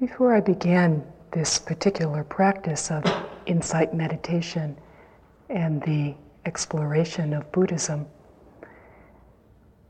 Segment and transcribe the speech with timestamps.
[0.00, 3.04] Before I began this particular practice of
[3.46, 4.76] insight meditation
[5.48, 8.04] and the exploration of Buddhism,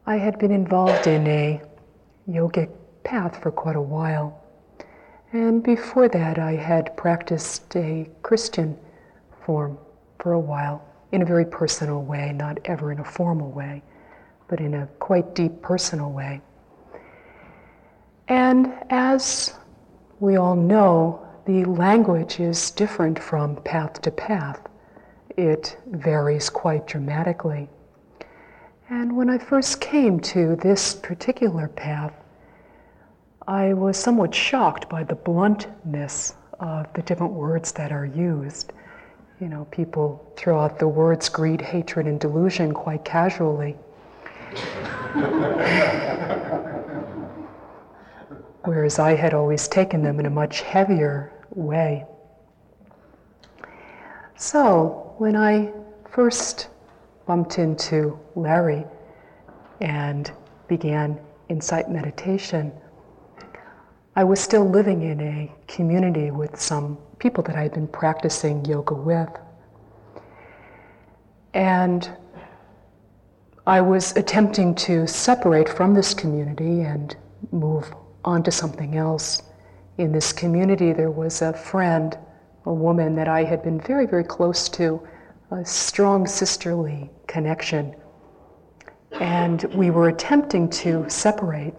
[0.04, 1.62] I had been involved in a
[2.28, 2.68] yogic
[3.02, 4.38] path for quite a while.
[5.32, 8.76] And before that, I had practiced a Christian
[9.46, 9.78] form
[10.18, 13.82] for a while in a very personal way, not ever in a formal way,
[14.48, 16.42] but in a quite deep personal way.
[18.28, 19.54] And as
[20.24, 24.58] we all know, the language is different from path to path.
[25.36, 27.68] It varies quite dramatically.
[28.88, 32.14] And when I first came to this particular path,
[33.46, 38.72] I was somewhat shocked by the bluntness of the different words that are used.
[39.40, 43.76] You know, people throw out the words greed, hatred, and delusion quite casually.
[48.64, 52.06] Whereas I had always taken them in a much heavier way.
[54.36, 55.72] So, when I
[56.10, 56.68] first
[57.26, 58.84] bumped into Larry
[59.80, 60.30] and
[60.66, 62.72] began insight meditation,
[64.16, 68.64] I was still living in a community with some people that I had been practicing
[68.64, 69.28] yoga with.
[71.52, 72.08] And
[73.66, 77.16] I was attempting to separate from this community and
[77.50, 79.42] move on to something else.
[79.98, 82.16] In this community, there was a friend,
[82.66, 85.06] a woman that I had been very, very close to,
[85.50, 87.94] a strong sisterly connection.
[89.20, 91.74] And we were attempting to separate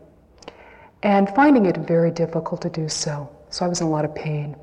[1.04, 3.30] and finding it very difficult to do so.
[3.50, 4.56] So I was in a lot of pain.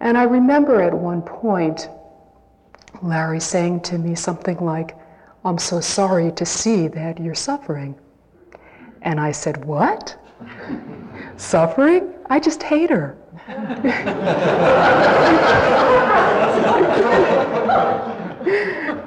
[0.00, 1.88] And I remember at one point
[3.02, 4.96] Larry saying to me something like,
[5.44, 7.98] I'm so sorry to see that you're suffering.
[9.02, 10.16] And I said, What?
[11.36, 12.12] Suffering?
[12.30, 13.16] I just hate her.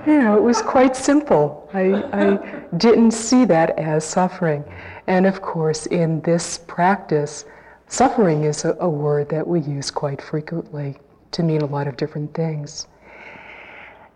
[0.05, 1.69] you know, it was quite simple.
[1.73, 2.39] I, I
[2.77, 4.63] didn't see that as suffering.
[5.07, 7.45] And of course, in this practice,
[7.87, 10.97] suffering is a, a word that we use quite frequently
[11.31, 12.87] to mean a lot of different things.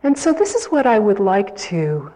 [0.03, 2.11] And so this is what I would like to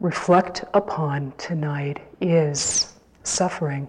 [0.00, 2.94] reflect upon tonight is
[3.24, 3.88] suffering.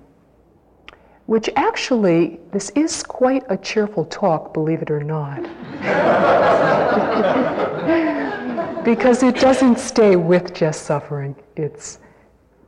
[1.29, 5.43] Which actually, this is quite a cheerful talk, believe it or not.
[8.83, 11.35] because it doesn't stay with just suffering.
[11.55, 11.99] It's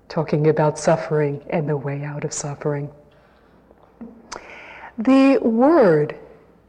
[0.10, 2.92] talking about suffering and the way out of suffering.
[5.00, 6.20] The word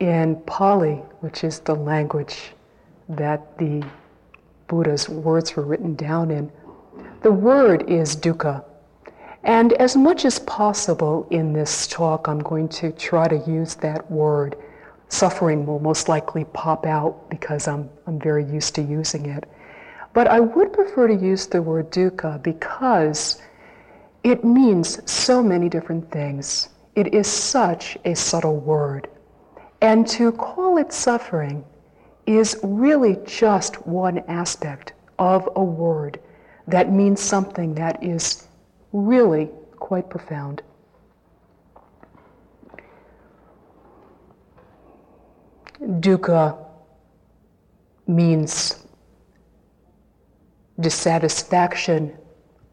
[0.00, 2.52] in Pali, which is the language
[3.10, 3.84] that the
[4.66, 6.50] Buddha's words were written down in,
[7.20, 8.64] the word is dukkha.
[9.44, 14.08] And as much as possible in this talk, I'm going to try to use that
[14.10, 14.56] word.
[15.08, 19.44] Suffering will most likely pop out because I'm, I'm very used to using it.
[20.14, 23.42] But I would prefer to use the word dukkha because
[24.22, 26.68] it means so many different things.
[26.94, 29.08] It is such a subtle word.
[29.80, 31.64] And to call it suffering
[32.26, 36.20] is really just one aspect of a word
[36.68, 38.46] that means something that is
[38.92, 40.62] really quite profound.
[45.80, 46.56] Dukkha
[48.06, 48.86] means
[50.78, 52.16] dissatisfaction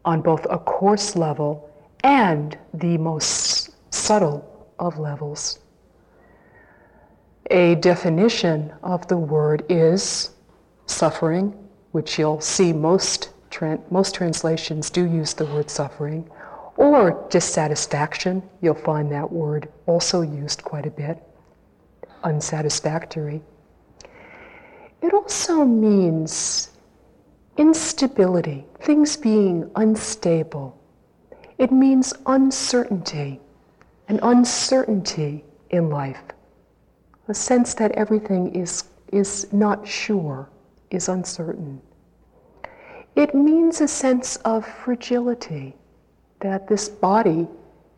[0.04, 1.68] on both a coarse level
[2.04, 5.58] and the most subtle of levels.
[7.50, 10.30] A definition of the word is
[10.86, 11.52] suffering,
[11.90, 13.30] which you'll see most,
[13.90, 16.30] most translations do use the word suffering,
[16.76, 21.22] or dissatisfaction, you'll find that word also used quite a bit,
[22.24, 23.42] unsatisfactory.
[25.02, 26.70] It also means
[27.56, 30.78] instability, things being unstable.
[31.58, 33.40] It means uncertainty,
[34.08, 36.22] an uncertainty in life,
[37.28, 40.48] a sense that everything is, is not sure,
[40.90, 41.82] is uncertain.
[43.16, 45.74] It means a sense of fragility,
[46.40, 47.48] that this body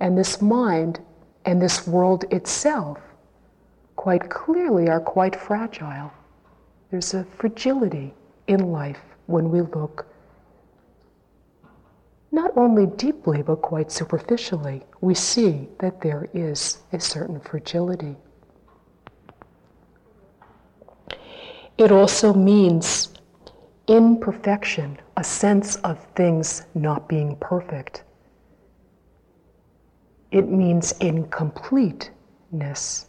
[0.01, 1.01] and this mind
[1.45, 2.99] and this world itself
[3.97, 6.13] quite clearly are quite fragile.
[6.91, 8.15] There's a fragility
[8.49, 10.07] in life when we look
[12.33, 18.17] not only deeply but quite superficially, we see that there is a certain fragility.
[21.77, 23.12] It also means
[23.89, 28.05] imperfection, a sense of things not being perfect.
[30.31, 33.07] It means incompleteness,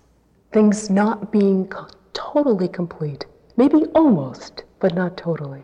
[0.51, 1.71] things not being
[2.13, 3.25] totally complete,
[3.55, 5.63] maybe almost, but not totally,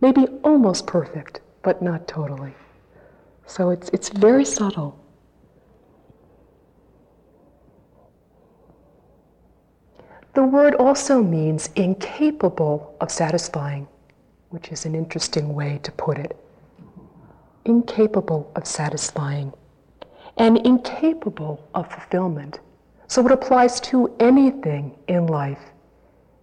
[0.00, 2.54] maybe almost perfect, but not totally.
[3.46, 4.98] So it's, it's very subtle.
[10.34, 13.88] The word also means incapable of satisfying,
[14.56, 16.34] which is an interesting way to put it.
[17.66, 19.52] Incapable of satisfying
[20.38, 22.60] and incapable of fulfillment.
[23.06, 25.60] So it applies to anything in life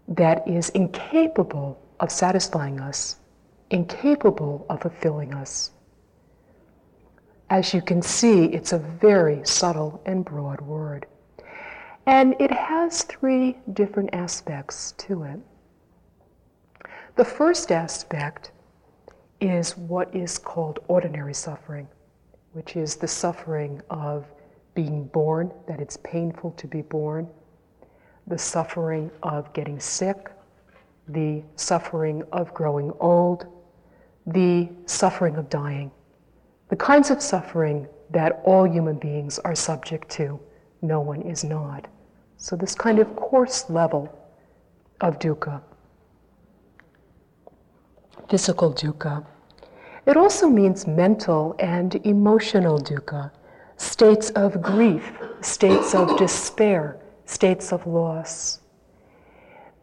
[0.08, 3.16] that is incapable of satisfying us,
[3.72, 5.72] incapable of fulfilling us.
[7.50, 11.08] As you can see, it's a very subtle and broad word.
[12.06, 15.40] And it has three different aspects to it.
[17.16, 18.52] The first aspect
[19.40, 21.88] is what is called ordinary suffering,
[22.54, 24.26] which is the suffering of
[24.74, 27.28] being born, that it's painful to be born,
[28.26, 30.32] the suffering of getting sick,
[31.08, 33.46] the suffering of growing old,
[34.26, 35.92] the suffering of dying,
[36.70, 40.40] the kinds of suffering that all human beings are subject to.
[40.82, 41.88] No one is not.
[42.38, 44.10] So, this kind of coarse level
[45.02, 45.62] of dukkha,
[48.34, 49.24] physical dukkha.
[50.08, 53.30] It also means mental and emotional dukkha,
[53.78, 55.04] states of grief,
[55.42, 58.62] states of despair, states of loss.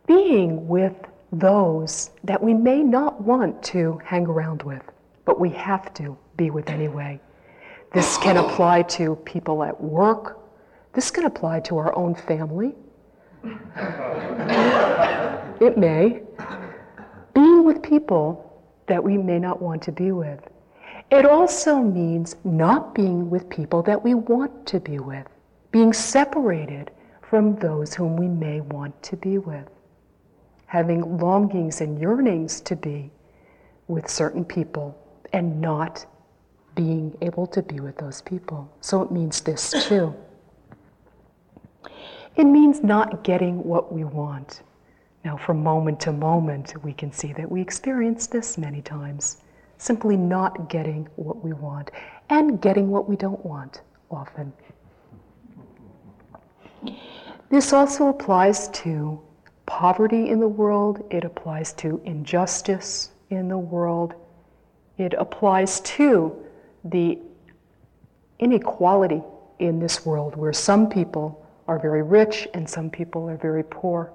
[0.09, 0.97] Being with
[1.31, 4.83] those that we may not want to hang around with,
[5.25, 7.21] but we have to be with anyway.
[7.93, 10.41] This can apply to people at work,
[10.93, 12.75] this can apply to our own family.
[15.61, 16.23] it may.
[17.63, 18.51] With people
[18.87, 20.41] that we may not want to be with.
[21.11, 25.27] It also means not being with people that we want to be with,
[25.71, 26.91] being separated
[27.23, 29.69] from those whom we may want to be with,
[30.67, 33.13] having longings and yearnings to be
[33.87, 34.97] with certain people
[35.33, 36.07] and not
[36.75, 38.69] being able to be with those people.
[38.81, 40.15] So it means this too.
[42.37, 44.63] It means not getting what we want.
[45.25, 49.39] Now, from moment to moment, we can see that we experience this many times.
[49.77, 51.91] Simply not getting what we want
[52.31, 54.53] and getting what we don't want often.
[57.51, 59.21] This also applies to
[59.67, 64.15] poverty in the world, it applies to injustice in the world,
[64.99, 66.45] it applies to
[66.85, 67.19] the
[68.39, 69.23] inequality
[69.59, 74.13] in this world where some people are very rich and some people are very poor.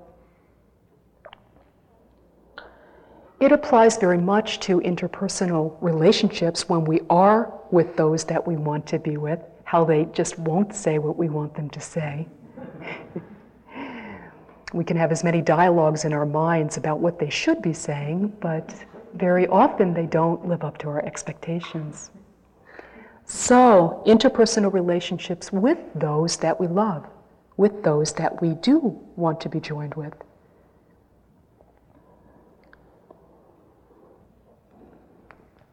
[3.39, 8.85] It applies very much to interpersonal relationships when we are with those that we want
[8.87, 12.27] to be with, how they just won't say what we want them to say.
[14.73, 18.33] we can have as many dialogues in our minds about what they should be saying,
[18.39, 18.73] but
[19.13, 22.11] very often they don't live up to our expectations.
[23.25, 27.05] So, interpersonal relationships with those that we love
[27.57, 30.13] with those that we do want to be joined with.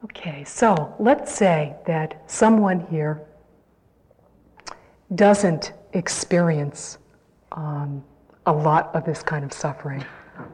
[0.04, 3.22] Okay, so let's say that someone here
[5.14, 6.99] doesn't experience
[7.52, 8.02] um,
[8.46, 10.04] a lot of this kind of suffering.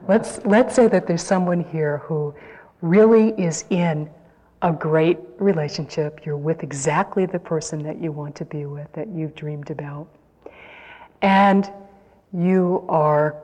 [0.07, 2.35] Let's, let's say that there's someone here who
[2.83, 4.11] really is in
[4.61, 6.27] a great relationship.
[6.27, 10.09] You're with exactly the person that you want to be with, that you've dreamed about
[11.23, 11.71] and
[12.33, 13.37] you are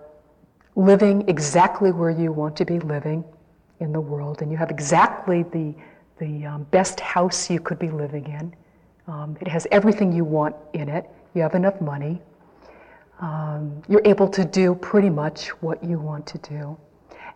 [0.77, 3.25] living exactly where you want to be living
[3.81, 5.75] in the world, and you have exactly the,
[6.19, 8.55] the um, best house you could be living in.
[9.07, 11.09] Um, it has everything you want in it.
[11.35, 12.21] You have enough money.
[13.21, 16.77] Um, you're able to do pretty much what you want to do.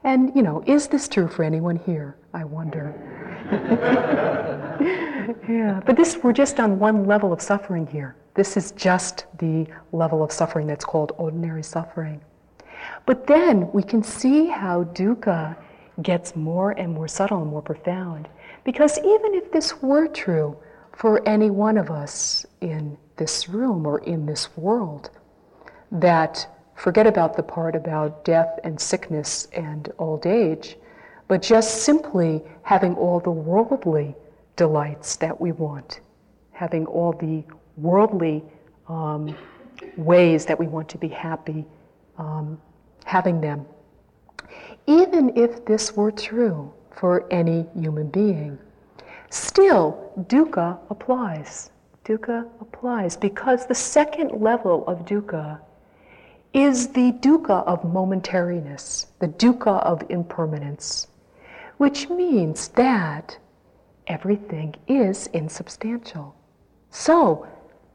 [0.05, 2.17] And, you know, is this true for anyone here?
[2.33, 2.95] I wonder.
[5.49, 8.17] yeah, but this, we're just on one level of suffering here.
[8.35, 12.21] This is just the level of suffering that's called ordinary suffering.
[13.07, 15.57] But then we can see how dukkha
[16.03, 18.29] gets more and more subtle and more profound.
[18.69, 20.55] Because even if this were true
[20.93, 25.09] for any one of us in this room or in this world,
[25.91, 30.77] that forget about the part about death and sickness and old age,
[31.29, 34.15] but just simply having all the worldly
[34.57, 36.01] delights that we want,
[36.53, 37.43] having all the
[37.79, 38.45] worldly
[38.87, 39.35] um,
[39.97, 41.65] ways that we want to be happy,
[42.19, 42.61] um,
[43.07, 43.65] having them.
[44.87, 48.59] Even if this were true for any human being,
[49.31, 51.71] still dukkha applies.
[52.05, 55.61] Dukkha applies because the second level of dukkha
[56.55, 61.07] is the dukkha of momentariness, the dukkha of impermanence,
[61.77, 63.39] which means that
[64.09, 66.35] everything is insubstantial.
[66.91, 67.47] So,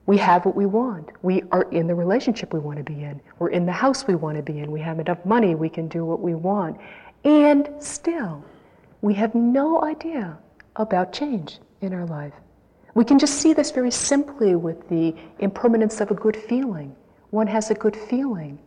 [0.05, 1.11] we have what we want.
[1.23, 3.21] We are in the relationship we want to be in.
[3.39, 4.71] We're in the house we want to be in.
[4.71, 6.77] We have enough money, we can do what we want.
[7.23, 8.43] And still,
[9.03, 10.39] we have no idea
[10.77, 12.31] about change in our life.
[12.95, 16.95] We can just see this very simply with the impermanence of a good feeling.
[17.31, 18.57] One has a good feeling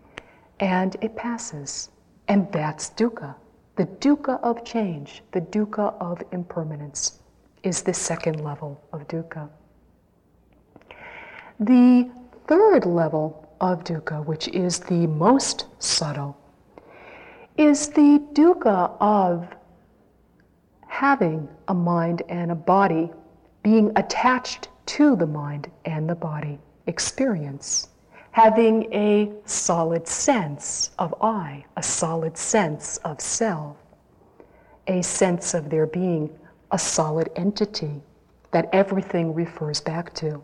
[0.60, 1.88] and it passes.
[2.28, 3.34] And that's dukkha.
[3.76, 7.20] The dukkha of change, the dukkha of impermanence,
[7.62, 9.48] is the second level of dukkha.
[11.60, 12.10] The
[12.46, 16.36] third level of dukkha, which is the most subtle,
[17.56, 19.55] is the dukkha of
[20.96, 23.10] having a mind and a body,
[23.62, 27.88] being attached to the mind and the body experience,
[28.30, 33.76] having a solid sense of I, a solid sense of self,
[34.86, 36.30] a sense of there being
[36.70, 38.00] a solid entity
[38.52, 40.42] that everything refers back to.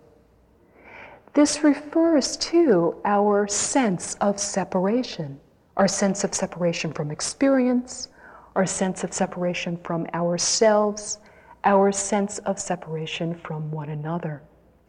[1.33, 5.41] This refers to our sense of separation,
[5.79, 8.09] our sense of separation from experience,
[8.55, 11.19] our sense of separation from ourselves,
[11.65, 14.43] our sense of separation from one another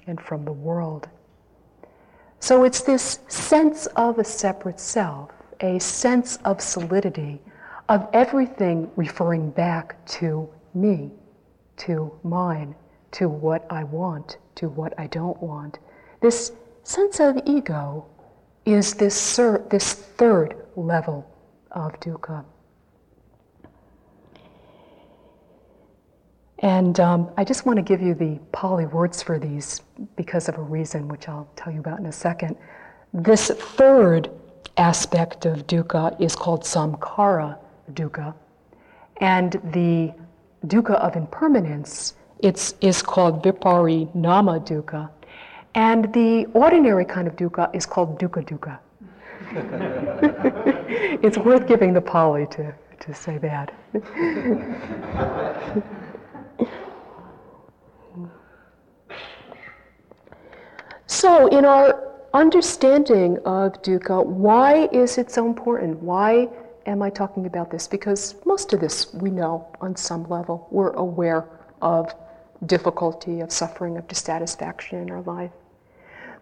[0.08, 1.08] and from the world.
[2.40, 7.40] So it's this sense of a separate self, a sense of solidity,
[7.90, 11.12] of everything referring back to me,
[11.78, 12.76] to mine,
[13.12, 15.80] to what I want, to what I don't want.
[16.22, 16.52] This
[16.84, 18.06] sense of ego
[18.66, 19.38] is this,
[19.70, 21.30] this third level
[21.72, 22.44] of dukkha.
[26.60, 29.82] And um, I just want to give you the Pali words for these
[30.16, 32.56] because of a reason, which I'll tell you about in a second.
[33.14, 34.30] This third
[34.78, 37.58] aspect of dukkha is called samkhara
[37.94, 38.34] dukkha.
[39.18, 40.14] And the
[40.68, 45.10] dukkha of impermanence it's, is called viparinama dukkha.
[45.76, 48.80] And the ordinary kind of dukkha is called dukkha dukkha.
[51.24, 53.74] it's worth giving the Pali to, to say that.
[61.14, 66.02] so, in our understanding of dukkha, why is it so important?
[66.02, 66.50] Why
[66.88, 67.88] am I talking about this?
[67.88, 70.68] Because most of this we know on some level.
[70.72, 71.46] We're aware
[71.84, 72.16] of
[72.66, 75.52] difficulty, of suffering, of dissatisfaction in our life.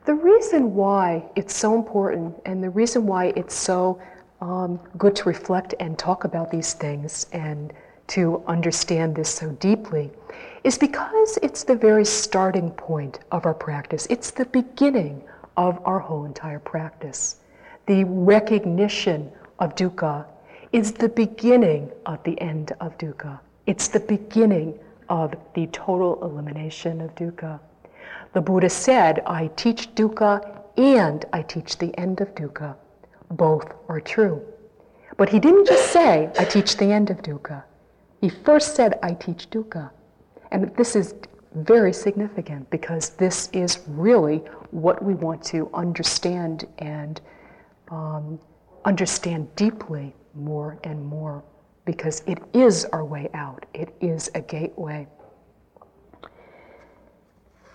[0.06, 4.02] The reason why it's so important and the reason why it's so
[4.40, 7.74] um, good to reflect and talk about these things and
[8.12, 10.12] to understand this so deeply
[10.66, 14.06] is because it's the very starting point of our practice.
[14.10, 15.24] It's the beginning
[15.56, 17.38] of our whole entire practice.
[17.86, 20.26] The recognition of dukkha
[20.74, 23.40] is the beginning of the end of dukkha.
[23.66, 24.78] It's the beginning
[25.08, 27.62] of the total elimination of dukkha.
[28.34, 32.76] The Buddha said, I teach dukkha and I teach the end of dukkha.
[33.30, 34.42] Both are true.
[35.16, 37.64] But he didn't just say, I teach the end of dukkha.
[38.22, 39.90] He first said, I teach dukkha.
[40.52, 41.16] And this is
[41.56, 44.38] very significant because this is really
[44.70, 47.20] what we want to understand and
[47.90, 48.40] um,
[48.86, 51.44] understand deeply more and more
[51.86, 55.08] because it is our way out, it is a gateway.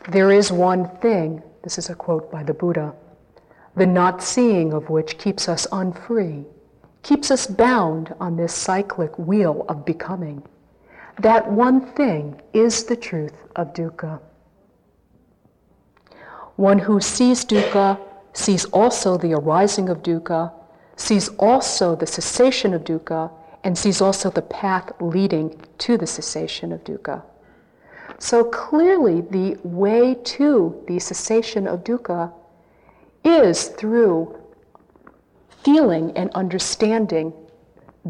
[0.09, 2.95] There is one thing, this is a quote by the Buddha,
[3.75, 6.45] the not seeing of which keeps us unfree,
[7.07, 10.43] keeps us bound on this cyclic wheel of becoming.
[11.21, 14.19] That one thing is the truth of dukkha.
[16.57, 18.01] One who sees dukkha
[18.33, 20.53] sees also the arising of dukkha,
[20.97, 23.31] sees also the cessation of dukkha,
[23.63, 27.23] and sees also the path leading to the cessation of dukkha.
[28.19, 32.33] So clearly, the way to the cessation of dukkha
[33.25, 34.43] is through
[35.67, 37.33] feeling and understanding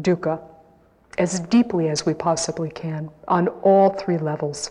[0.01, 0.39] dukkha
[1.17, 4.69] as deeply as we possibly can on all three levels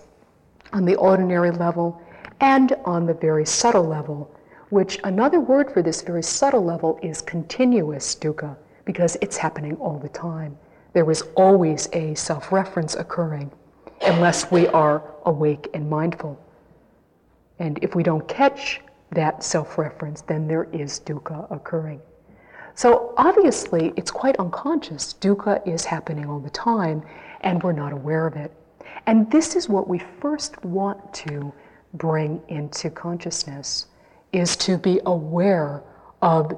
[0.73, 2.01] on the ordinary level
[2.41, 4.31] and on the very subtle level,
[4.71, 9.99] which another word for this very subtle level is continuous dukkha, because it's happening all
[9.99, 10.57] the time.
[10.93, 13.51] There is always a self reference occurring
[14.03, 16.39] unless we are awake and mindful.
[17.59, 22.01] And if we don't catch that self reference, then there is dukkha occurring.
[22.77, 25.15] So obviously, it's quite unconscious.
[25.15, 27.03] Dukkha is happening all the time,
[27.41, 28.53] and we're not aware of it.
[29.07, 31.55] And this is what we first want to
[31.95, 33.87] bring into consciousness
[34.33, 35.83] is to be aware
[36.21, 36.53] of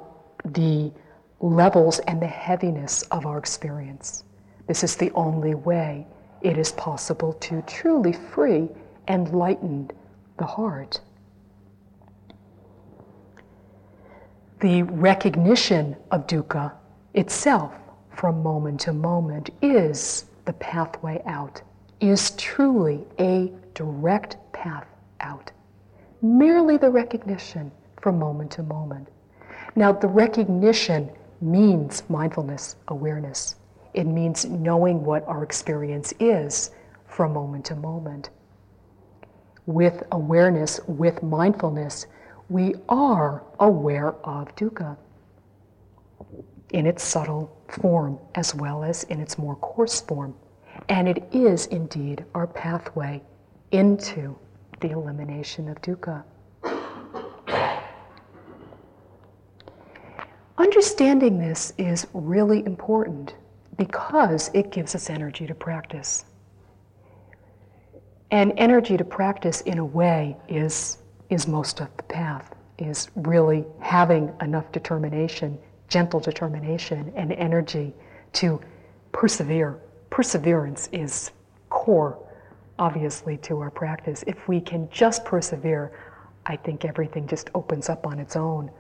[0.45, 0.91] the
[1.39, 4.25] levels and the heaviness of our experience.
[4.67, 6.05] This is the only way
[6.43, 8.69] it is possible to truly free
[9.07, 9.89] and lighten
[10.37, 11.01] the heart.
[14.61, 16.73] The recognition of dukkha
[17.15, 17.73] itself
[18.11, 21.63] from moment to moment is the pathway out,
[22.01, 24.87] is truly a direct path
[25.21, 25.53] out.
[26.23, 29.07] Merely the recognition from moment to moment.
[29.77, 31.09] Now, the recognition
[31.41, 33.55] means mindfulness, awareness.
[33.95, 36.73] It means knowing what our experience is
[37.07, 38.31] from moment to moment.
[39.67, 42.07] With awareness, with mindfulness,
[42.49, 44.97] we are aware of dukkha
[46.73, 50.35] in its subtle form as well as in its more coarse form.
[50.89, 53.23] And it is indeed our pathway
[53.73, 54.39] into
[54.81, 56.25] the elimination of dukkha.
[60.57, 63.35] Understanding this is really important
[63.77, 66.25] because it gives us energy to practice.
[68.31, 70.99] And energy to practice, in a way, is,
[71.31, 75.59] is most of the path, is really having enough determination,
[75.89, 77.95] gentle determination, and energy
[78.35, 78.61] to
[79.13, 79.79] persevere.
[80.11, 81.31] Perseverance is
[81.71, 82.19] core,
[82.79, 84.25] obviously, to our practice.
[84.27, 85.93] If we can just persevere,
[86.47, 88.71] I think everything just opens up on its own.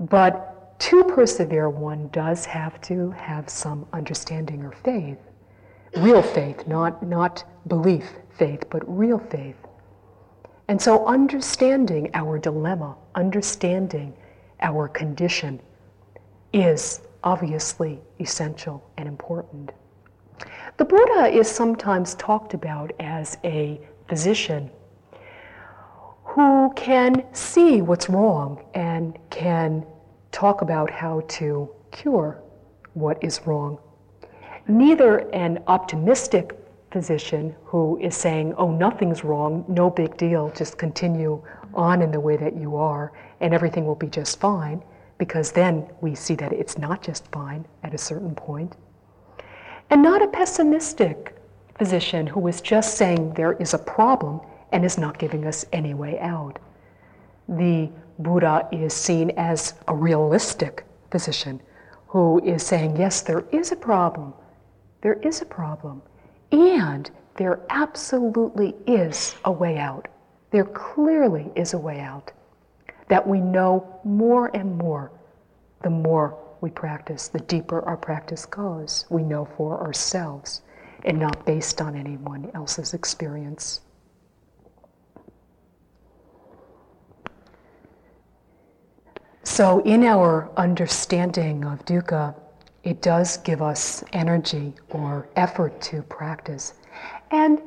[0.00, 5.18] But to persevere, one does have to have some understanding or faith.
[5.96, 9.56] Real faith, not, not belief faith, but real faith.
[10.68, 14.14] And so, understanding our dilemma, understanding
[14.60, 15.60] our condition,
[16.52, 19.72] is obviously essential and important.
[20.76, 24.70] The Buddha is sometimes talked about as a physician
[26.24, 29.84] who can see what's wrong and can
[30.30, 32.42] talk about how to cure
[32.92, 33.78] what is wrong.
[34.68, 36.52] Neither an optimistic
[36.90, 41.42] physician who is saying, oh, nothing's wrong, no big deal, just continue
[41.74, 44.82] on in the way that you are, and everything will be just fine,
[45.18, 48.76] because then we see that it's not just fine at a certain point.
[49.90, 51.36] And not a pessimistic
[51.76, 54.40] physician who is just saying there is a problem
[54.72, 56.58] and is not giving us any way out.
[57.48, 61.60] The Buddha is seen as a realistic physician
[62.06, 64.34] who is saying, yes, there is a problem.
[65.00, 66.02] There is a problem.
[66.50, 70.08] And there absolutely is a way out.
[70.50, 72.32] There clearly is a way out
[73.08, 75.10] that we know more and more
[75.82, 79.06] the more we practice, the deeper our practice goes.
[79.10, 80.62] We know for ourselves
[81.04, 83.80] and not based on anyone else's experience.
[89.44, 92.34] So, in our understanding of dukkha,
[92.88, 96.72] it does give us energy or effort to practice.
[97.30, 97.60] And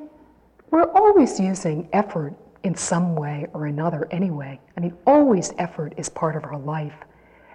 [0.71, 4.59] we're always using effort in some way or another anyway.
[4.75, 6.95] I mean, always effort is part of our life.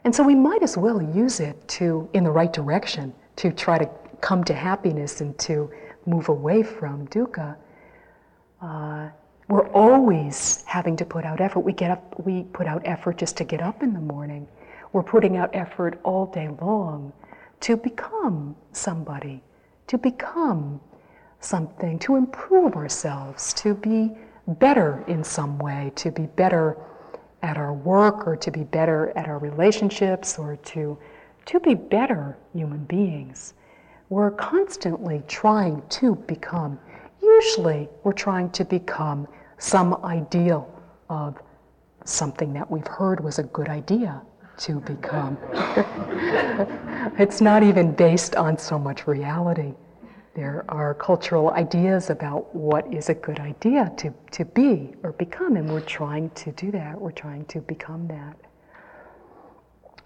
[0.04, 3.78] And so we might as well use it to, in the right direction, to try
[3.78, 5.68] to come to happiness and to
[6.06, 7.56] move away from dukkha.
[8.62, 9.08] Uh,
[9.48, 11.60] we're always having to put out effort.
[11.60, 14.46] We get up, we put out effort just to get up in the morning.
[14.92, 17.12] We're putting out effort all day long
[17.60, 19.42] to become somebody,
[19.86, 20.80] to become
[21.40, 24.12] something, to improve ourselves, to be
[24.46, 26.76] better in some way, to be better
[27.42, 30.98] at our work or to be better at our relationships or to,
[31.44, 33.54] to be better human beings.
[34.08, 36.78] We're constantly trying to become
[37.22, 39.26] usually we're trying to become
[39.58, 40.70] some ideal
[41.08, 41.36] of
[42.04, 44.22] something that we've heard was a good idea
[44.58, 45.38] to become.
[47.18, 49.74] it's not even based on so much reality.
[50.34, 55.56] There are cultural ideas about what is a good idea to, to be or become,
[55.56, 57.00] and we're trying to do that.
[57.00, 58.36] We're trying to become that.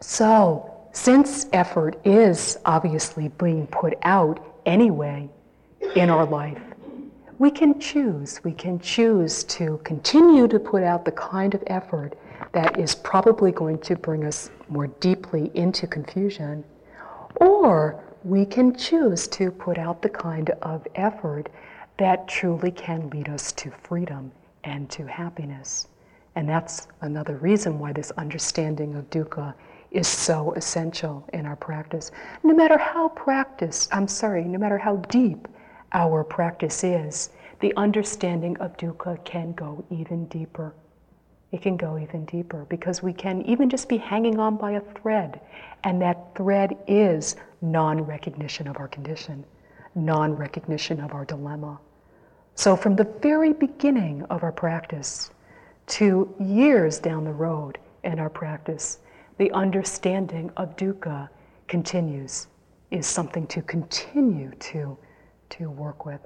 [0.00, 5.28] So, since effort is obviously being put out anyway
[5.96, 6.62] in our life,
[7.38, 8.40] we can choose.
[8.44, 12.16] We can choose to continue to put out the kind of effort
[12.52, 16.64] that is probably going to bring us more deeply into confusion,
[17.36, 21.48] or we can choose to put out the kind of effort
[21.98, 24.32] that truly can lead us to freedom
[24.64, 25.88] and to happiness.
[26.34, 29.54] And that's another reason why this understanding of dukkha
[29.90, 32.10] is so essential in our practice.
[32.42, 35.48] No matter how practiced, I'm sorry, no matter how deep
[35.92, 40.72] our practice is, the understanding of dukkha can go even deeper.
[41.52, 44.80] It can go even deeper because we can even just be hanging on by a
[44.80, 45.40] thread
[45.84, 49.44] And that thread is non recognition of our condition,
[49.94, 51.80] non recognition of our dilemma.
[52.54, 55.30] So, from the very beginning of our practice
[55.86, 58.98] to years down the road in our practice,
[59.38, 61.28] the understanding of dukkha
[61.68, 62.48] continues,
[62.90, 64.98] is something to continue to,
[65.48, 66.20] to work with.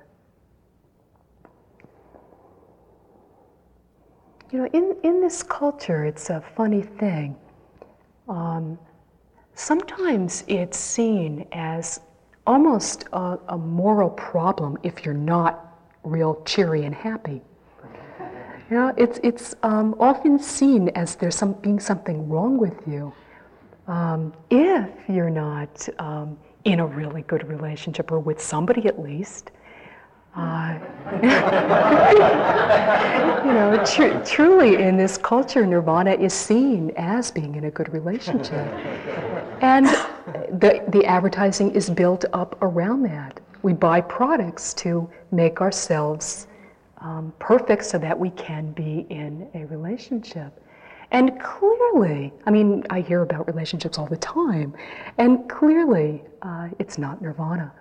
[4.55, 7.35] You know, in, in this culture, it's a funny thing.
[8.29, 8.79] Um,
[9.55, 11.99] sometimes it's seen as
[12.47, 17.43] almost a, a, moral problem if you're not real cheery and happy.
[18.71, 23.13] You know, it's, it's um, often seen as there's some, being something wrong with you
[23.89, 29.51] um, if you're not um, in a really good relationship or with somebody at least.
[30.37, 30.79] Uh,
[33.45, 37.93] you know, tr- truly in this culture, nirvana is seen as being in a good
[37.93, 38.67] relationship.
[39.61, 43.39] And the, the advertising is built up around that.
[43.63, 46.49] We buy products to make ourselves
[46.99, 50.61] um, perfect so that we can be in a relationship.
[51.13, 54.75] And clearly, I mean, I hear about relationships all the time,
[55.19, 57.73] and clearly uh, it's not nirvana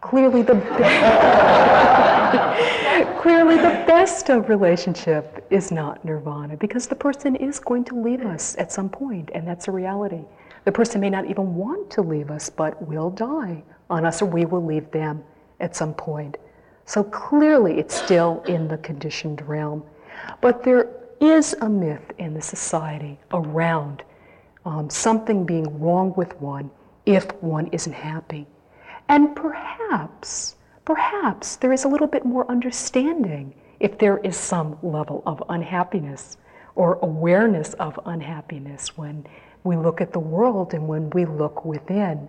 [0.00, 0.54] clearly the
[3.20, 8.22] clearly the best of relationship is not nirvana because the person is going to leave
[8.22, 10.22] us at some point and that's a reality.
[10.64, 14.26] The person may not even want to leave us but will die on us or
[14.26, 15.22] we will leave them
[15.60, 16.36] at some point.
[16.84, 19.82] So clearly it's still in the conditioned realm.
[20.40, 20.88] But there
[21.20, 24.04] is a myth in the society around
[24.64, 26.70] um, something being wrong with one
[27.04, 28.46] if one isn't happy
[29.08, 35.22] and perhaps, perhaps there is a little bit more understanding if there is some level
[35.26, 36.36] of unhappiness
[36.74, 39.26] or awareness of unhappiness when
[39.64, 42.28] we look at the world and when we look within.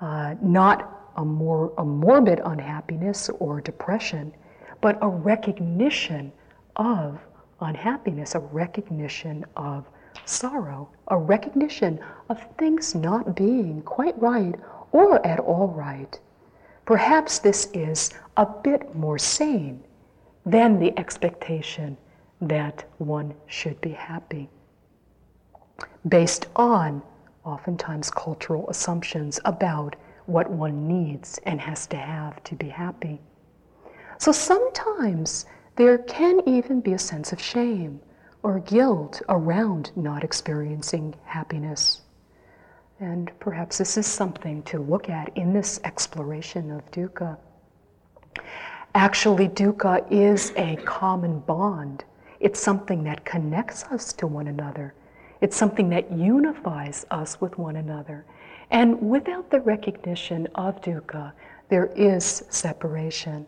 [0.00, 4.32] Uh, not a more a morbid unhappiness or depression,
[4.80, 6.32] but a recognition
[6.76, 7.20] of
[7.60, 9.84] unhappiness, a recognition of
[10.24, 14.54] sorrow, a recognition of things not being quite right
[14.92, 16.18] or at all right.
[16.84, 19.82] Perhaps this is a bit more sane
[20.44, 21.96] than the expectation
[22.40, 24.48] that one should be happy,
[26.08, 27.02] based on
[27.44, 33.20] oftentimes cultural assumptions about what one needs and has to have to be happy.
[34.18, 38.00] So sometimes there can even be a sense of shame
[38.42, 42.02] or guilt around not experiencing happiness.
[43.00, 47.38] And perhaps this is something to look at in this exploration of dukkha.
[48.94, 52.04] Actually, dukkha is a common bond.
[52.40, 54.92] It's something that connects us to one another.
[55.40, 58.26] It's something that unifies us with one another.
[58.70, 61.32] And without the recognition of dukkha,
[61.70, 63.46] there is separation.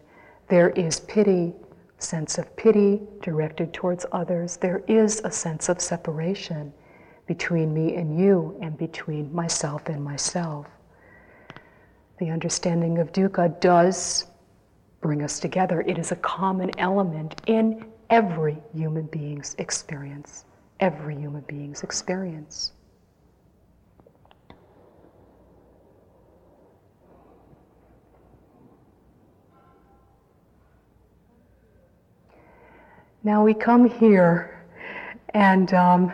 [0.48, 1.52] There is pity,
[1.98, 4.56] sense of pity directed towards others.
[4.56, 6.72] There is a sense of separation
[7.26, 10.66] between me and you and between myself and myself.
[12.18, 14.26] The understanding of dukkha does
[15.00, 15.82] bring us together.
[15.82, 20.44] It is a common element in every human being's experience.
[20.80, 22.72] Every human being's experience.
[33.24, 34.64] Now we come here
[35.32, 36.12] and um,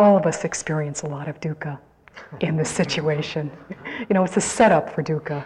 [0.00, 1.78] all of us experience a lot of dukkha
[2.40, 3.50] in this situation.
[4.08, 5.44] You know, it's a setup for dukkha.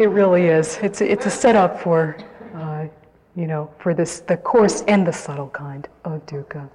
[0.00, 0.78] it really is.
[0.82, 2.16] It's, it's a setup for,
[2.54, 2.86] uh,
[3.36, 6.66] you know, for this, the coarse and the subtle kind of dukkha.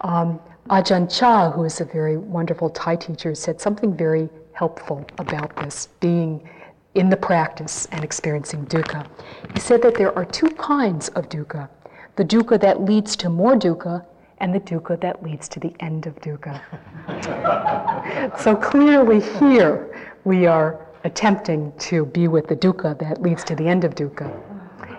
[0.00, 5.54] Um, Ajahn Chah, who is a very wonderful Thai teacher, said something very helpful about
[5.56, 6.48] this, being
[6.94, 9.06] in the practice and experiencing dukkha.
[9.52, 11.68] He said that there are two kinds of dukkha
[12.16, 14.04] the dukkha that leads to more dukkha,
[14.38, 16.60] and the dukkha that leads to the end of dukkha.
[18.40, 23.66] so clearly, here we are attempting to be with the dukkha that leads to the
[23.66, 24.30] end of dukkha.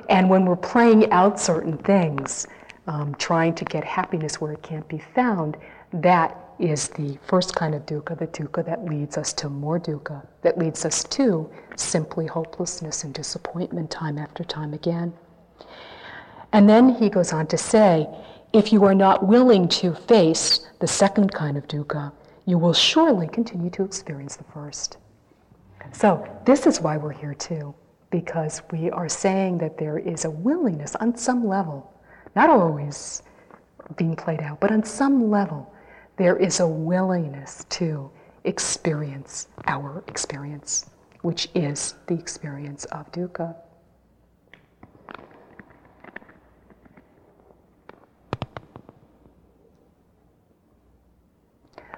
[0.10, 2.48] And when we're playing out certain things,
[2.88, 5.58] um, trying to get happiness where it can't be found,
[5.94, 10.26] that is the first kind of dukkha, the dukkha that leads us to more dukkha,
[10.42, 15.14] that leads us to simply hopelessness and disappointment time after time again.
[16.52, 18.08] And then he goes on to say,
[18.54, 22.12] if you are not willing to face the second kind of dukkha,
[22.46, 24.98] you will surely continue to experience the first.
[25.92, 27.74] So, this is why we're here too,
[28.12, 31.94] because we are saying that there is a willingness on some level,
[32.36, 33.24] not always
[33.98, 35.72] being played out, but on some level,
[36.18, 38.10] There is a willingness to
[38.46, 40.90] experience our experience,
[41.24, 43.56] which is the experience of dukkha.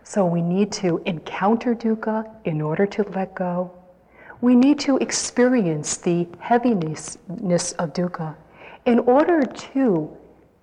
[0.09, 3.69] So we need to encounter dukkha in order to let go.
[4.39, 7.17] We need to experience the heaviness
[7.73, 8.33] of dukkha
[8.85, 10.17] in order to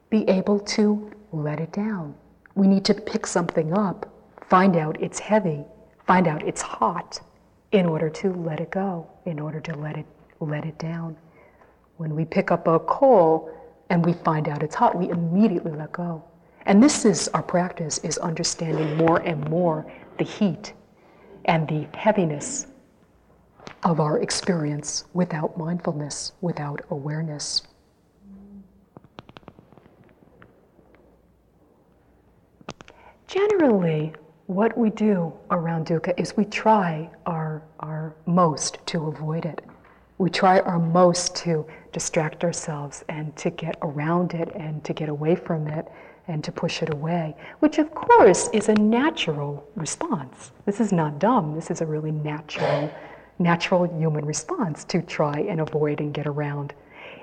[0.09, 2.15] be able to let it down.
[2.55, 4.09] We need to pick something up,
[4.49, 5.63] find out it's heavy,
[6.07, 7.21] find out it's hot,
[7.73, 10.07] in order to let it go, in order to let it
[10.41, 11.19] let it down.
[11.99, 13.51] When we pick up a coal
[13.91, 16.25] and we find out it's hot, we immediately let go.
[16.67, 20.73] And this is our practice is understanding more and more the heat
[21.45, 22.67] and the heaviness
[23.83, 27.63] of our experience without mindfulness, without awareness.
[33.27, 34.15] Generally,
[34.47, 39.63] what we do around dukkha is we try our, our most to avoid it.
[40.19, 45.09] We try our most to distract ourselves and to get around it and to get
[45.09, 45.89] away from it
[46.29, 50.53] and to push it away, which of course is a natural response.
[50.65, 52.91] This is not dumb, this is a really natural,
[53.39, 56.73] natural human response to try and avoid and get around.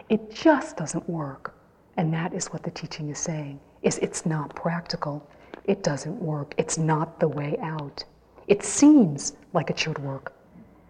[0.10, 1.56] It just doesn't work.
[1.98, 5.28] And that is what the teaching is saying, is it's not practical.
[5.66, 6.54] It doesn't work.
[6.58, 8.04] It's not the way out.
[8.48, 10.34] It seems like it should work,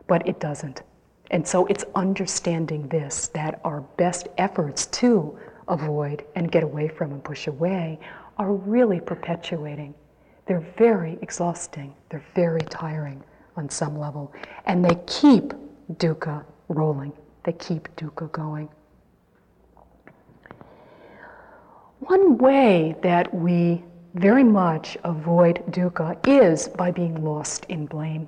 [0.08, 0.84] but it doesn't.
[1.32, 5.38] And so it's understanding this that our best efforts to
[5.72, 8.00] avoid and get away from and push away
[8.38, 9.96] are really perpetuating.
[10.46, 13.24] They're very exhausting, they're very tiring
[13.56, 14.34] on some level,
[14.66, 15.54] and they keep
[15.94, 18.70] dukkha rolling, they keep dukkha going.
[22.00, 23.84] One way that we
[24.16, 28.28] very much avoid dukkha is by being lost in blame,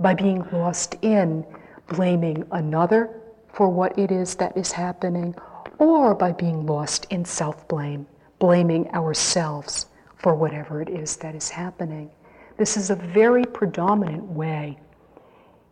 [0.00, 1.46] by being lost in
[1.88, 3.20] blaming another
[3.52, 5.34] for what it is that is happening
[5.78, 8.06] or by being lost in self blame,
[8.38, 12.10] blaming ourselves for whatever it is that is happening.
[12.56, 14.78] This is a very predominant way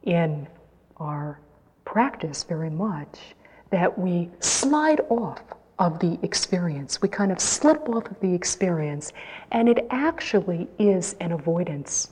[0.02, 0.46] in
[0.98, 1.40] our
[1.84, 3.34] practice, very much,
[3.70, 5.42] that we slide off
[5.78, 7.00] of the experience.
[7.00, 9.12] We kind of slip off of the experience,
[9.52, 12.10] and it actually is an avoidance.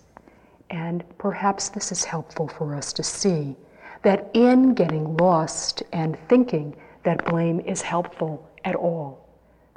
[0.70, 3.56] And perhaps this is helpful for us to see
[4.02, 9.28] that in getting lost and thinking that blame is helpful at all.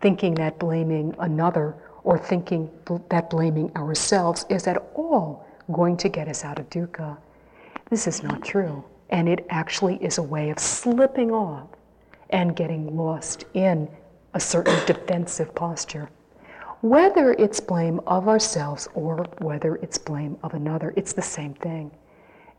[0.02, 2.70] Thinking that blaming another or thinking
[3.10, 7.18] that blaming ourselves is at all going to get us out of dukkha.
[7.90, 8.84] This is not true.
[9.10, 11.68] And it actually is a way of slipping off
[12.32, 13.88] and getting lost in
[14.34, 16.10] a certain defensive posture.
[16.82, 21.92] Whether it's blame of ourselves or whether it's blame of another, it's the same thing.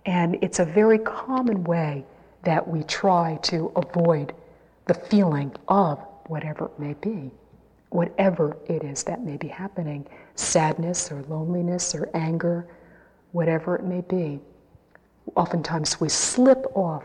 [0.06, 2.06] And it's a very common way
[2.44, 4.32] that we try to avoid
[4.86, 7.30] the feeling of whatever it may be,
[7.90, 12.66] whatever it is that may be happening sadness or loneliness or anger,
[13.32, 14.40] whatever it may be.
[15.36, 17.04] Oftentimes we slip off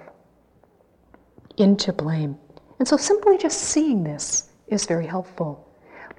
[1.58, 2.38] into blame.
[2.80, 5.66] And so simply just seeing this is very helpful.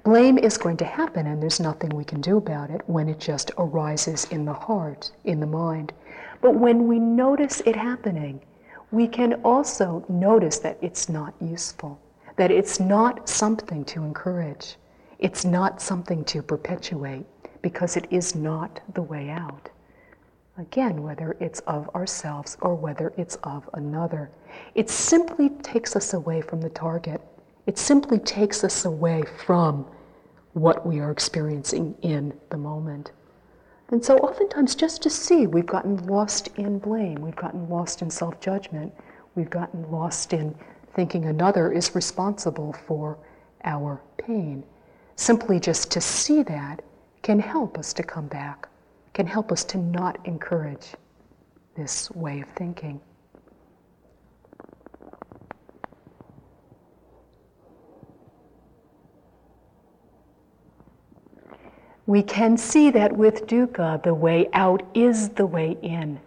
[0.03, 3.19] Blame is going to happen, and there's nothing we can do about it when it
[3.19, 5.93] just arises in the heart, in the mind.
[6.41, 8.41] But when we notice it happening,
[8.91, 11.99] we can also notice that it's not useful,
[12.35, 14.75] that it's not something to encourage,
[15.19, 17.25] it's not something to perpetuate,
[17.61, 19.69] because it is not the way out.
[20.57, 24.29] Again, whether it's of ourselves or whether it's of another,
[24.75, 27.21] it simply takes us away from the target.
[27.67, 29.85] It simply takes us away from
[30.53, 33.11] what we are experiencing in the moment.
[33.91, 38.09] And so, oftentimes, just to see, we've gotten lost in blame, we've gotten lost in
[38.09, 38.93] self judgment,
[39.35, 40.55] we've gotten lost in
[40.93, 43.17] thinking another is responsible for
[43.65, 44.63] our pain.
[45.17, 46.81] Simply just to see that
[47.21, 48.67] can help us to come back,
[49.13, 50.95] can help us to not encourage
[51.75, 52.99] this way of thinking.
[62.11, 66.19] We can see that with dukkha, the way out is the way in.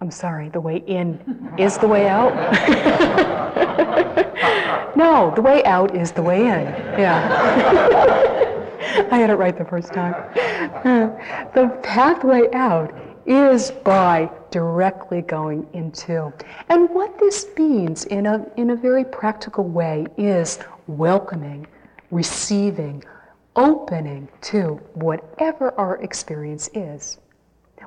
[0.00, 1.20] I'm sorry, the way in
[1.56, 2.34] is the way out?
[4.96, 6.64] no, the way out is the way in.
[6.98, 7.28] Yeah.
[9.12, 10.12] I had it right the first time.
[11.54, 12.92] the pathway out
[13.26, 16.32] is by directly going into.
[16.68, 21.68] And what this means in a, in a very practical way is welcoming,
[22.10, 23.04] receiving,
[23.56, 27.18] opening to whatever our experience is.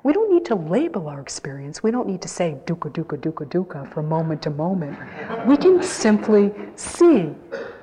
[0.04, 1.82] We don't need to label our experience.
[1.82, 4.98] We don't need to say dukkha, dukkha, dukkha, dukkha from moment to moment.
[5.48, 7.34] We can simply see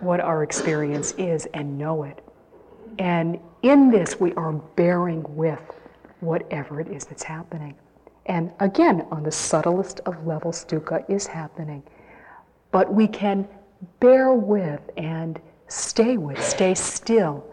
[0.00, 2.22] what our experience is and know it.
[2.98, 5.60] And in this, we are bearing with
[6.20, 7.74] whatever it is that's happening.
[8.26, 11.82] And again, on the subtlest of levels, dukkha is happening.
[12.70, 13.48] But we can
[14.00, 17.44] bear with and stay with, stay still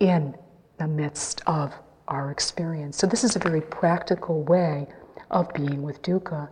[0.00, 0.34] in
[0.78, 1.72] the midst of
[2.08, 2.96] our experience.
[2.96, 4.88] So this is a very practical way
[5.30, 6.48] of being with dukkha,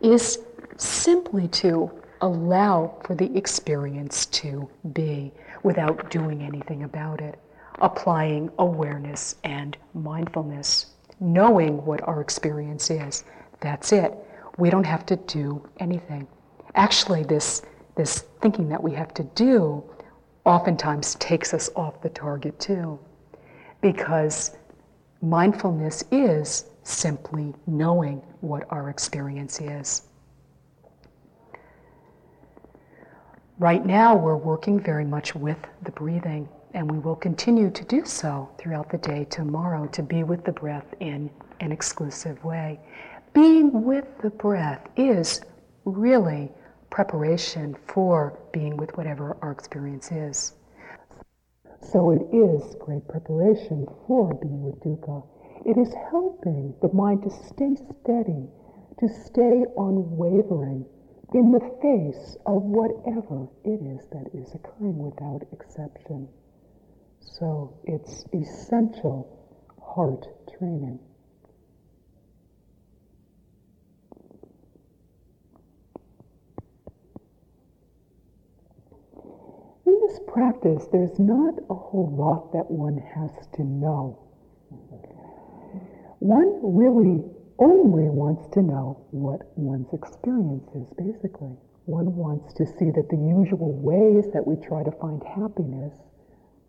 [0.00, 0.40] is
[0.76, 5.32] simply to allow for the experience to be
[5.62, 7.38] without doing anything about it,
[7.80, 10.86] applying awareness and mindfulness,
[11.20, 13.24] knowing what our experience is.
[13.60, 14.14] That's it.
[14.58, 16.26] We don't have to do anything.
[16.74, 17.62] Actually, this,
[17.96, 19.82] this thinking that we have to do
[20.48, 22.98] oftentimes takes us off the target too,
[23.82, 24.56] because
[25.20, 30.02] mindfulness is simply knowing what our experience is.
[33.58, 38.04] Right now, we're working very much with the breathing, and we will continue to do
[38.06, 41.28] so throughout the day tomorrow to be with the breath in
[41.60, 42.80] an exclusive way.
[43.34, 45.42] Being with the breath is
[45.84, 46.50] really
[46.88, 50.54] preparation for being with whatever our experience is.
[51.80, 55.24] So it is great preparation for being with dukkha.
[55.64, 58.48] It is helping the mind to stay steady,
[59.00, 60.86] to stay unwavering
[61.34, 66.28] in the face of whatever it is that is occurring without exception.
[67.20, 69.28] So it's essential
[69.82, 70.26] heart
[70.58, 70.98] training.
[79.88, 84.18] In this practice, there's not a whole lot that one has to know.
[86.18, 87.24] One really
[87.58, 91.56] only wants to know what one's experience is, basically.
[91.86, 95.96] One wants to see that the usual ways that we try to find happiness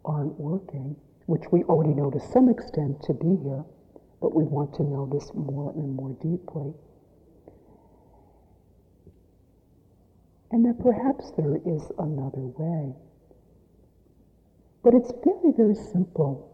[0.06, 3.66] aren't working, which we already know to some extent to be here,
[4.22, 6.72] but we want to know this more and more deeply.
[10.52, 12.96] And that perhaps there is another way.
[14.84, 16.50] But it's very, very simple.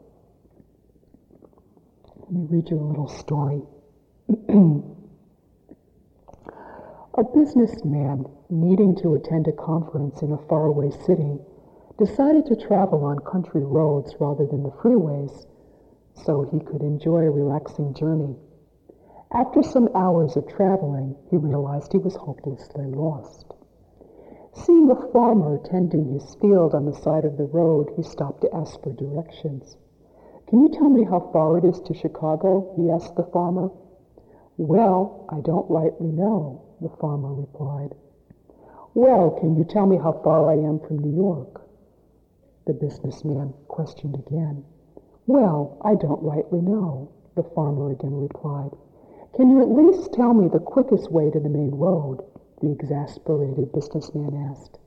[2.18, 3.62] Let me read you a little story.
[7.18, 11.40] a businessman needing to attend a conference in a faraway city
[11.98, 15.46] decided to travel on country roads rather than the freeways
[16.14, 18.36] so he could enjoy a relaxing journey.
[19.32, 23.55] After some hours of traveling, he realized he was hopelessly lost.
[24.58, 28.56] Seeing a farmer tending his field on the side of the road, he stopped to
[28.56, 29.76] ask for directions.
[30.48, 32.72] Can you tell me how far it is to Chicago?
[32.78, 33.70] he asked the farmer.
[34.58, 37.96] Well, I don't rightly know, the farmer replied.
[38.94, 41.62] Well, can you tell me how far I am from New York?
[42.66, 44.64] The businessman questioned again.
[45.28, 48.72] Well, I don't rightly know, the farmer again replied.
[49.36, 52.24] Can you at least tell me the quickest way to the main road?
[52.62, 54.80] The exasperated businessman asked.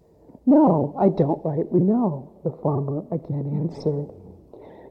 [0.47, 4.09] No, I don't rightly know, the farmer again answered.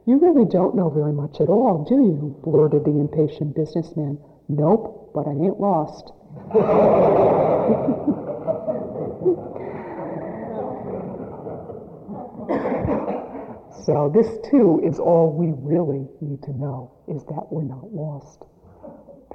[0.05, 2.35] You really don't know very much at all, do you?
[2.43, 4.19] blurted the impatient businessman.
[4.47, 6.11] Nope, but I ain't lost.
[13.83, 18.43] so this too is all we really need to know is that we're not lost.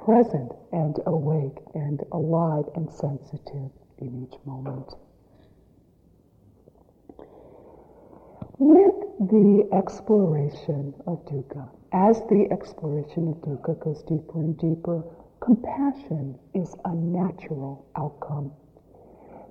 [0.05, 4.95] Present and awake and alive and sensitive in each moment.
[8.57, 15.03] With the exploration of dukkha, as the exploration of dukkha goes deeper and deeper,
[15.39, 18.51] compassion is a natural outcome.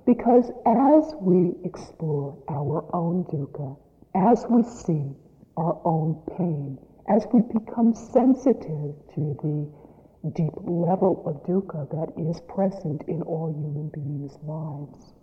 [0.05, 3.75] Because as we explore our own dukkha,
[4.13, 5.15] as we see
[5.57, 6.77] our own pain,
[7.07, 9.82] as we become sensitive to the
[10.29, 15.13] deep level of dukkha that is present in all human beings' lives,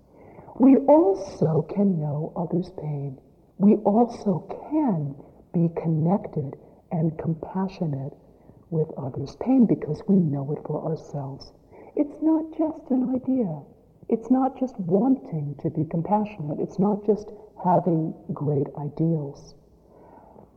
[0.59, 3.19] we also can know others' pain
[3.61, 4.39] we also
[4.71, 5.15] can
[5.53, 6.57] be connected
[6.93, 8.15] and compassionate
[8.71, 11.53] with others' pain because we know it for ourselves.
[11.95, 13.61] It's not just an idea.
[14.09, 16.59] It's not just wanting to be compassionate.
[16.59, 17.31] It's not just
[17.63, 19.55] having great ideals.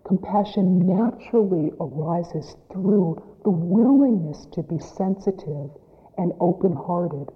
[0.06, 5.70] Compassion naturally arises through the willingness to be sensitive
[6.18, 7.30] and open-hearted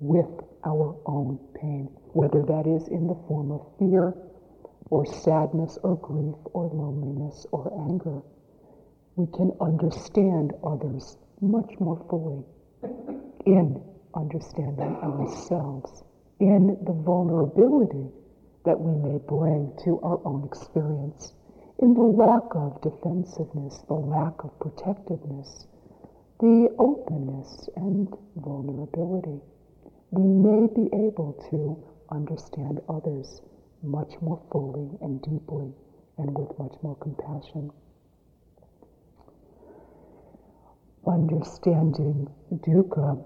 [0.00, 0.30] with
[0.64, 4.14] our own pain, whether that is in the form of fear,
[4.90, 8.20] or sadness or grief or loneliness or anger.
[9.16, 12.44] We can understand others much more fully
[13.46, 13.80] in
[14.14, 16.02] understanding ourselves,
[16.40, 18.08] in the vulnerability
[18.64, 21.32] that we may bring to our own experience,
[21.80, 25.66] in the lack of defensiveness, the lack of protectiveness,
[26.38, 29.40] the openness and vulnerability.
[30.10, 31.82] We may be able to
[32.14, 33.40] understand others
[33.82, 35.72] much more fully and deeply
[36.18, 37.70] and with much more compassion.
[41.06, 43.24] Understanding dukkha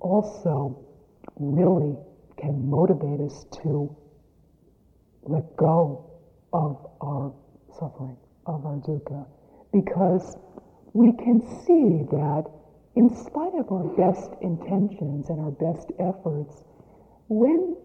[0.00, 0.78] also
[1.36, 1.96] really
[2.38, 3.94] can motivate us to
[5.22, 6.10] let go
[6.52, 7.32] of our
[7.78, 8.16] suffering,
[8.46, 9.26] of our dukkha,
[9.72, 10.36] because
[10.92, 12.44] we can see that
[12.96, 16.64] in spite of our best intentions and our best efforts,
[17.28, 17.76] when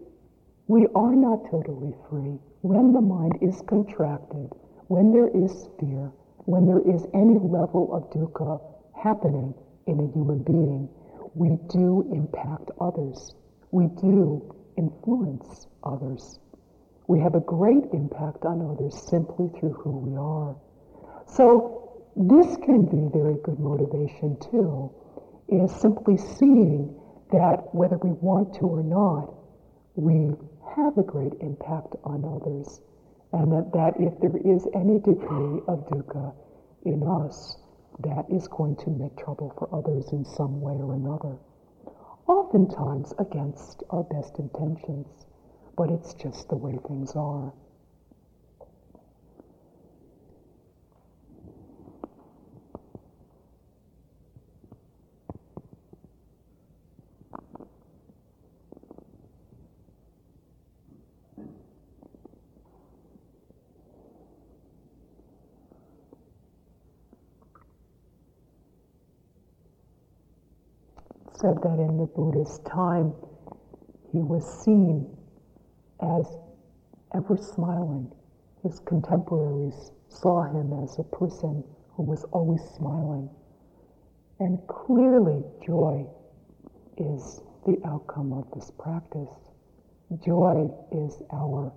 [0.66, 4.50] we are not totally free, when the mind is contracted,
[4.88, 6.10] when there is fear,
[6.46, 8.60] when there is any level of dukkha
[9.00, 9.54] happening
[9.86, 10.88] in a human being,
[11.34, 13.34] we do impact others.
[13.70, 16.40] We do influence others.
[17.08, 20.56] We have a great impact on others simply through who we are.
[21.26, 24.90] So this can be very good motivation too,
[25.48, 26.98] is simply seeing
[27.30, 29.34] that whether we want to or not,
[29.94, 30.34] we
[30.76, 32.80] have a great impact on others.
[33.32, 36.32] And that, that if there is any degree of dukkha
[36.84, 37.56] in us,
[38.00, 41.36] that is going to make trouble for others in some way or another.
[42.26, 45.06] Oftentimes against our best intentions,
[45.76, 47.52] but it's just the way things are.
[71.38, 73.12] said that in the Buddha's time,
[74.10, 75.15] he was seen
[76.00, 76.26] as
[77.14, 78.12] ever smiling.
[78.62, 81.62] His contemporaries saw him as a person
[81.94, 83.30] who was always smiling.
[84.38, 86.06] And clearly, joy
[86.98, 89.34] is the outcome of this practice.
[90.24, 91.72] Joy is our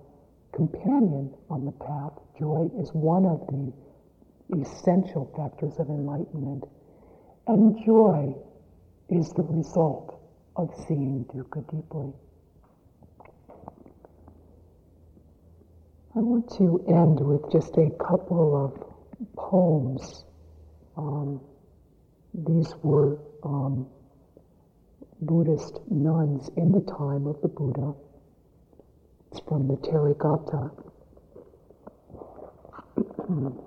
[0.54, 2.12] companion on the path.
[2.38, 3.72] Joy is one of the
[4.60, 6.64] essential factors of enlightenment.
[7.46, 8.34] And joy
[9.08, 10.20] is the result
[10.56, 12.12] of seeing dukkha deeply.
[16.12, 20.24] I want to end with just a couple of poems.
[20.96, 21.40] Um,
[22.34, 23.86] these were um,
[25.20, 27.94] Buddhist nuns in the time of the Buddha.
[29.30, 30.72] It's from the Therigatha.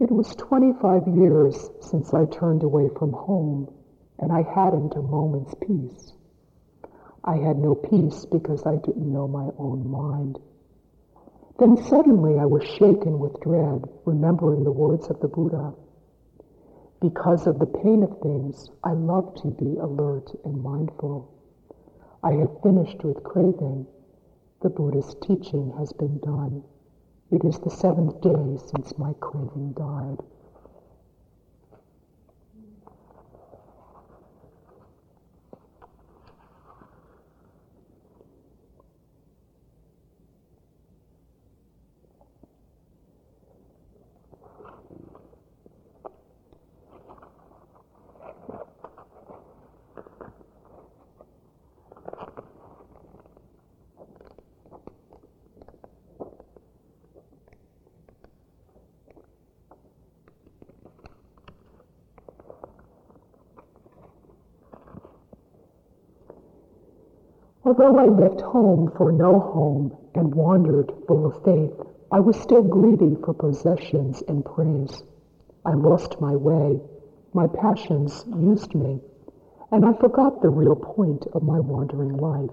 [0.00, 3.70] It was 25 years since I turned away from home,
[4.18, 6.14] and I hadn't a moment's peace.
[7.24, 10.38] I had no peace because I didn't know my own mind.
[11.58, 15.74] Then suddenly I was shaken with dread, remembering the words of the Buddha.
[17.00, 21.28] Because of the pain of things, I love to be alert and mindful.
[22.22, 23.86] I have finished with craving.
[24.62, 26.62] The Buddha's teaching has been done.
[27.30, 30.18] It is the seventh day since my craving died.
[67.62, 71.74] Although I left home for no home and wandered full of faith,
[72.10, 75.02] I was still greedy for possessions and praise.
[75.66, 76.80] I lost my way.
[77.34, 79.00] My passions used me,
[79.70, 82.50] and I forgot the real point of my wandering life.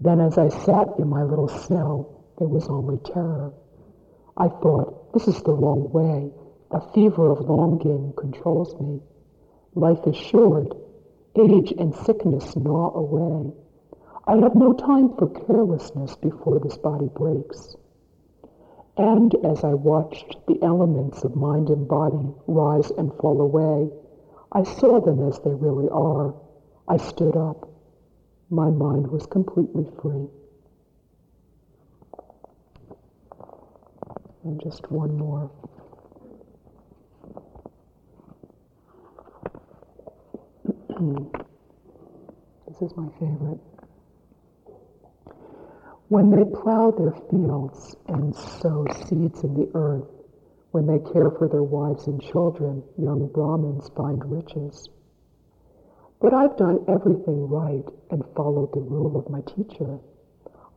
[0.00, 3.52] Then as I sat in my little cell, there was only terror.
[4.36, 6.30] I thought, this is the wrong way.
[6.70, 9.00] A fever of longing controls me.
[9.74, 10.76] Life is short.
[11.36, 13.52] Age and sickness gnaw away.
[14.26, 17.76] I have no time for carelessness before this body breaks.
[18.96, 23.90] And as I watched the elements of mind and body rise and fall away,
[24.52, 26.34] I saw them as they really are.
[26.86, 27.68] I stood up.
[28.50, 30.26] My mind was completely free.
[34.44, 35.50] And just one more.
[42.68, 43.69] this is my favorite.
[46.10, 50.10] When they plow their fields and sow seeds in the earth,
[50.72, 54.88] when they care for their wives and children, young Brahmins find riches.
[56.20, 60.00] But I've done everything right and followed the rule of my teacher.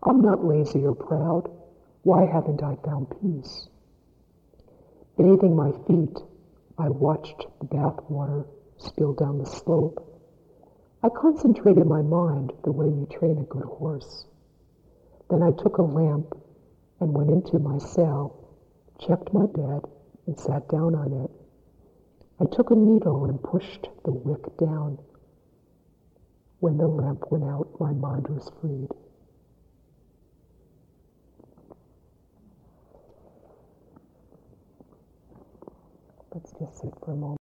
[0.03, 1.49] I'm not lazy or proud.
[2.03, 3.69] Why haven't I found peace?
[5.17, 6.15] Bathing my feet,
[6.77, 8.45] I watched the bath water
[8.77, 10.21] spill down the slope.
[11.01, 14.27] I concentrated my mind the way you train a good horse.
[15.29, 16.33] Then I took a lamp
[16.99, 18.43] and went into my cell
[18.99, 19.81] checked my bed,
[20.27, 21.31] and sat down on it.
[22.39, 24.97] I took a needle and pushed the wick down.
[26.59, 28.89] When the lamp went out, my mind was freed.
[36.33, 37.42] Let's just sit for a moment.